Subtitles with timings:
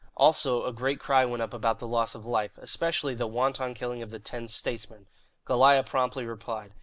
[0.17, 4.01] Also, a great cry went up about the loss of life, especially the wanton killing
[4.01, 5.05] of the ten "statesmen."
[5.45, 6.73] Goliah promptly replied.